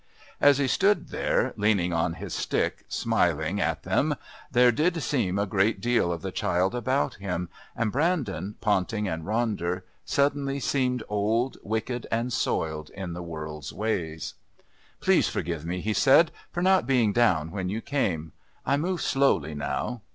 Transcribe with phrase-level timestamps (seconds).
[0.39, 4.15] As he stood there, leaning on his stick, smiling at them,
[4.51, 9.25] there did seem a great deal of the child about him, and Brandon, Ponting and
[9.25, 14.33] Ronder suddenly seemed old, wicked and soiled in the world's ways.
[15.01, 18.31] "Please forgive me," he said, "for not being down when you came.
[18.65, 20.01] I move slowly now....